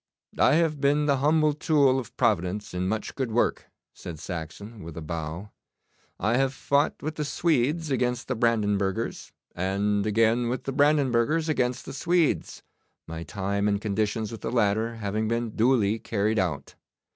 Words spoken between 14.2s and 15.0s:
with the latter